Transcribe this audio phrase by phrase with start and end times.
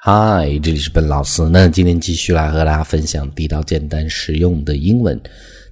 [0.00, 1.42] 嗨，这里是本老师。
[1.48, 5.20] 那今天继续来和大家分享地道、简单、实用的英文。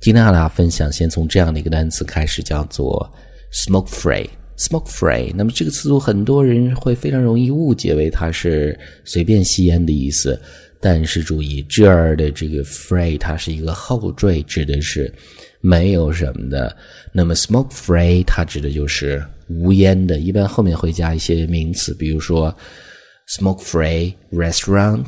[0.00, 3.08] 今天和大家分享，先从这样的一个单词开始，叫做
[3.52, 4.28] “smoke free”。
[4.58, 5.32] smoke free。
[5.32, 10.38] 那么这个词组很多人会非常容易误解为它是随便吸烟的意思，
[10.80, 15.10] 但是注意这儿的这个 “free” 它是一个后缀，指的是
[15.60, 16.76] 没有什么的。
[17.12, 22.52] 那么 “smoke free” 它指的就是无烟的，一般后面会加一些名词，比如说
[23.28, 25.06] “smoke-free restaurant”。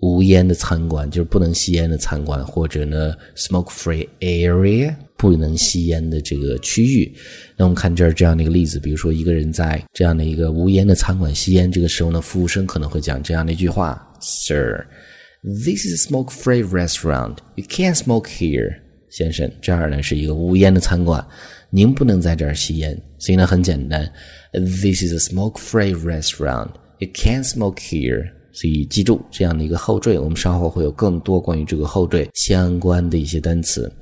[0.00, 7.10] 无烟的餐馆就是不能吸烟的餐馆，或者呢，smoke-free area 不能吸烟的这个区域。
[7.56, 14.84] 那我们看这儿这样的一个例子，比如说一个人在这样的一个无烟的餐馆吸烟，这个时候呢，服务生可能会讲这样的一句话：“Sir,
[15.42, 17.36] this is a smoke-free restaurant.
[17.54, 18.74] You can't smoke here.”
[19.08, 21.24] 先生，这儿呢是一个无烟的餐馆，
[21.70, 23.00] 您不能在这儿吸烟。
[23.18, 24.12] 所以呢，很简单
[24.52, 26.72] ，This is a smoke-free restaurant.
[27.04, 28.30] You can't smoke here.
[28.52, 33.92] 所以记住这样的一个后缀，我们稍后会有更多关于这个后缀相关的一些单词。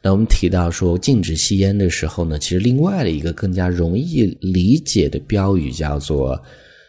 [0.00, 6.40] 那我们提到说禁止吸烟的时候呢，其实另外的一个更加容易理解的标语叫做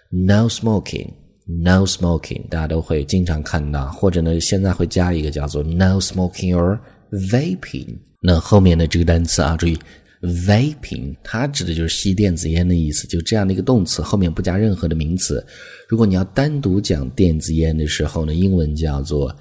[0.10, 6.78] “No smoking”，“No smoking”，大家都会经常看到，或者呢现在会加一个叫做 “No smoking or
[7.10, 7.96] vaping”。
[8.22, 9.76] 那后面的这个单词啊，注意。
[10.24, 15.46] Vaping，它指的就是吸电子烟的意思，就这样的一个动词，后面不加任何的名词。
[15.90, 19.36] 如果你要单独讲电子烟的时候呢，英文叫做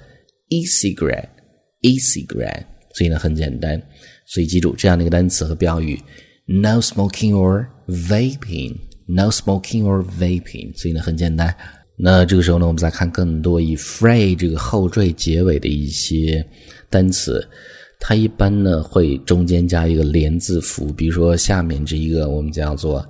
[0.49, 2.65] e-cigarette，e-cigarette。
[2.95, 3.81] 所以呢，很简单。
[4.25, 5.97] 所以记住这样的一个单词和标语
[6.45, 10.77] ：no smoking or vaping，no smoking or vaping。
[10.77, 11.55] 所以呢，很简单。
[11.97, 16.45] 那这个时候呢，我们再看更多以 free 这个后缀结尾的一些
[16.89, 17.47] 单词。
[18.05, 23.01] 它一般呢会中间加一个连字符，比如说下面这一个我们叫做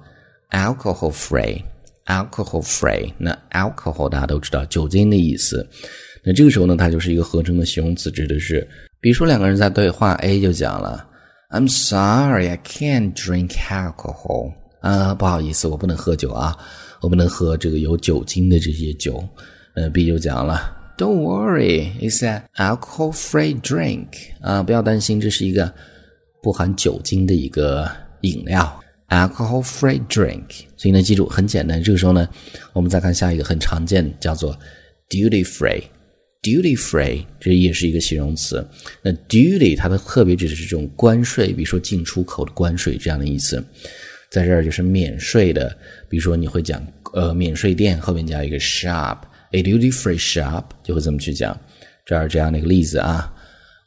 [0.51, 3.11] alcohol free，alcohol free。
[3.17, 5.67] 那 alcohol 大家都知道酒精的意思，
[6.23, 8.67] 那这个时候呢它就是一个合成的形容词，指的是，
[9.01, 11.03] 比如说两个人在对话，A 就讲了
[11.49, 16.55] ，I'm sorry I can't drink alcohol，啊不好意思我不能喝酒啊，
[17.01, 19.27] 我不能喝这个有酒精的这些酒，
[19.73, 20.82] 呃 B 就讲了。
[20.95, 24.07] Don't worry, it's an alcohol-free drink.
[24.41, 25.73] 啊，不要担心，这是一个
[26.41, 27.89] 不含酒精的一个
[28.21, 30.43] 饮料，alcohol-free drink。
[30.77, 31.81] 所以呢，记住很简单。
[31.81, 32.29] 这个时候呢，
[32.73, 34.57] 我们再看下一个很常见，叫做
[35.09, 35.81] duty-free。
[36.43, 38.63] duty-free 这也是一个形容词。
[39.01, 43.63] 那 duty 它的特别指的是这种关税，比如说进出口的关税这样的意思。
[44.29, 45.75] 在这儿就是免税的，
[46.07, 49.17] 比如说你会讲呃免税店后面加一个 shop。
[49.53, 51.57] A duty-free shop 就会这么去讲。
[52.05, 53.33] 这儿这样的一个例子啊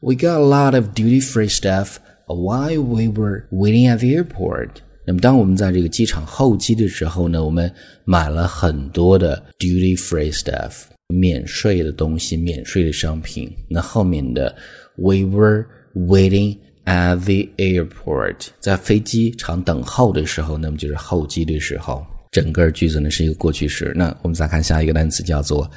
[0.00, 1.96] ，We got a lot of duty-free stuff
[2.26, 4.70] while we were waiting at the airport。
[5.04, 7.70] 那么当我们在这个机场候机的时候呢，我们
[8.04, 13.54] 买了很多的 duty-free stuff，免税的东西，免税的商品。
[13.68, 14.52] 那后面的
[14.96, 16.56] we were waiting
[16.86, 22.04] at the airport，在飞机场等候的时候，那么就是候机的时候。
[22.36, 23.94] 整个句子呢是一个过去时。
[23.96, 25.70] 那我们再看下一个单词，叫做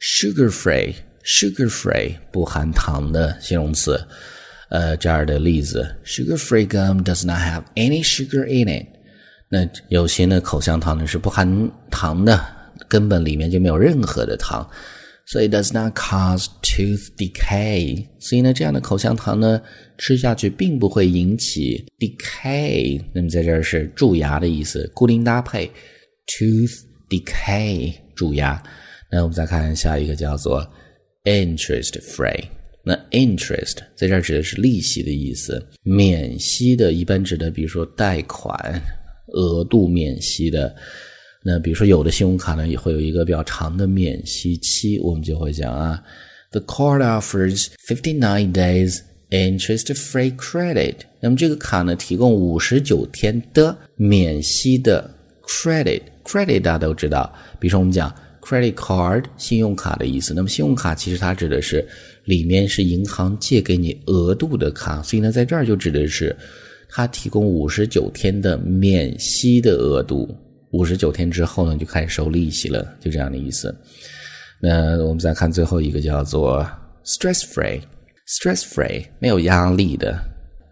[0.00, 0.94] sugar free。
[1.24, 4.00] sugar free 不含糖的形容词。
[4.68, 8.86] 呃，这儿的例子：sugar free gum does not have any sugar in it。
[9.48, 12.40] 那有些呢口香糖呢是不含糖的，
[12.86, 14.64] 根本里面就没有任何的糖，
[15.26, 18.06] 所以 does not cause tooth decay。
[18.20, 19.60] 所以呢，这样的口香糖呢
[19.98, 23.02] 吃下去并不会引起 decay。
[23.12, 25.68] 那么在这儿是蛀牙的意思，固定搭配。
[26.26, 28.62] Tooth decay 蛀牙。
[29.10, 30.66] 那我们再看下一个叫做
[31.24, 32.44] interest free。
[32.86, 38.80] 那 interest 在这儿指的是利息的意思，免息的一般指的，比如说贷款
[39.28, 40.74] 额度免息的。
[41.42, 46.02] 那比如说有的信用卡呢也会有一个比较长的免息期，我们就会讲啊
[46.50, 50.96] ，the card offers fifty nine days interest free credit。
[51.20, 55.10] 那么这个卡呢提供五十九天的免息的
[55.46, 56.02] credit。
[56.24, 60.32] credit 大家都知道，比如说我们讲 credit card 信用卡的意思。
[60.34, 61.86] 那么信用卡其实它指的是
[62.24, 66.34] 里面是银行借给你额度的卡，所以呢在这儿就指的是
[66.88, 70.34] 它提供五十九天的免息的额度，
[70.70, 73.74] 五十九天之后呢就开始收利息了，就这样的意思。
[74.60, 76.66] 那我们再看最后一个叫做
[77.04, 80.18] stress free，stress free 没有压力的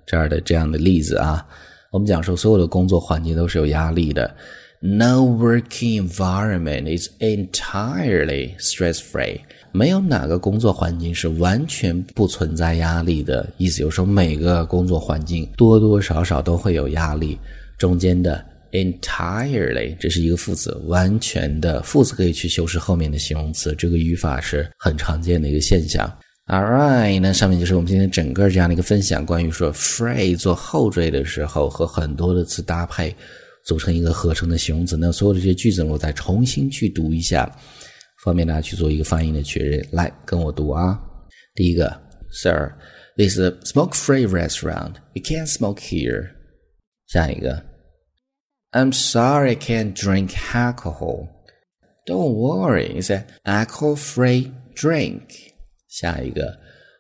[0.07, 1.47] 这儿的这样的例子啊。
[1.93, 4.35] 我们讲说所有的工作环境都是有压力的。
[4.81, 9.41] No working environment is entirely stress-free。
[9.73, 13.47] 没有哪个工作环境是完全不存在压力的。
[13.59, 17.39] 意思就是说，每个工作环境多多少少都会有压力。
[17.77, 26.11] 中间的 entirely，这是一个副词，完全的副词可以去修饰后面的形容词，这个语法是很常见的一个现象。
[26.53, 33.17] All right，那上面就是我们今天整个这样的一个分享，关于说 phrase 做后缀的时候和很多的词搭配
[33.65, 34.95] 组成一个合成的形容词。
[34.95, 37.51] 那所有的这些句子，我再重新去读一下，
[38.23, 39.83] 方便大家去做一个发音的确认。
[39.93, 41.01] 来，跟我读啊。
[41.55, 41.91] 第一个
[42.31, 42.71] ，Sir。
[43.17, 44.97] This is a smoke-free restaurant.
[45.15, 46.33] You can't smoke here.
[47.07, 47.65] 下一个
[48.73, 51.29] ，I'm sorry I can't drink alcohol.
[52.05, 55.52] Don't worry, it's an alcohol-free drink.
[55.92, 56.60] 下一个，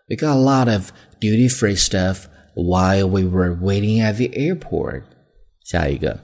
[0.09, 5.03] We got a lot of duty-free stuff while we were waiting at the airport.
[5.63, 6.21] 下一个，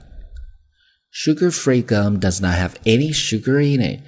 [1.12, 4.00] Sugar-free gum does not have any sugar in it,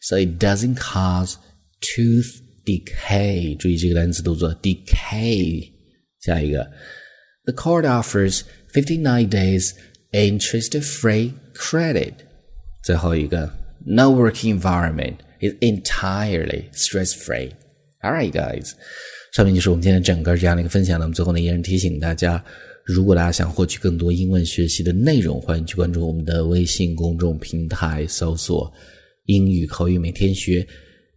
[0.00, 1.36] so it doesn't cause
[1.80, 5.72] tooth decay，注意这个单词读作 decay。
[6.20, 6.70] 下一个，
[7.44, 8.42] The card offers
[8.72, 9.72] fifty nine days
[10.12, 12.14] interest-free credit。
[12.82, 13.52] 最后一个，
[13.84, 17.52] No working environment is entirely stress-free。
[18.01, 18.71] All right, guys，
[19.33, 20.97] 上面就是我们今天整个这样的一个分享。
[20.97, 22.41] 那么最后呢，依然提醒大家，
[22.85, 28.71] 如果大家想获取更多英文学习的内容，欢迎去关注我们的微信公众平台，搜索
[29.27, 30.65] “英语口语每天学”。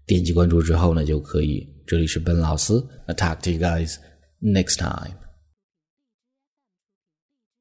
[0.05, 1.65] 点击关注之后呢，就可以。
[1.87, 2.73] 这里是本老师
[3.07, 3.95] ，I talk to you guys
[4.43, 5.22] next time.